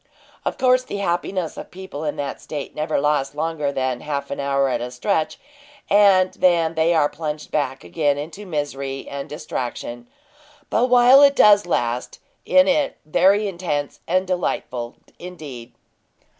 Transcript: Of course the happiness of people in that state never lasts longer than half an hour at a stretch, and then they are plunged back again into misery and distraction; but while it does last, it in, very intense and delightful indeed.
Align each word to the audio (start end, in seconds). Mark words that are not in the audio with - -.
Of 0.45 0.57
course 0.57 0.81
the 0.83 0.97
happiness 0.97 1.57
of 1.57 1.69
people 1.69 2.05
in 2.05 2.15
that 2.15 2.41
state 2.41 2.73
never 2.73 2.99
lasts 2.99 3.35
longer 3.35 3.71
than 3.71 4.01
half 4.01 4.31
an 4.31 4.39
hour 4.39 4.67
at 4.67 4.81
a 4.81 4.89
stretch, 4.89 5.37
and 5.91 6.33
then 6.33 6.73
they 6.73 6.95
are 6.95 7.07
plunged 7.07 7.51
back 7.51 7.83
again 7.83 8.17
into 8.17 8.47
misery 8.47 9.07
and 9.07 9.29
distraction; 9.29 10.07
but 10.71 10.89
while 10.89 11.21
it 11.21 11.35
does 11.35 11.67
last, 11.67 12.17
it 12.47 12.67
in, 12.67 12.93
very 13.05 13.47
intense 13.47 13.99
and 14.07 14.25
delightful 14.25 14.95
indeed. 15.19 15.73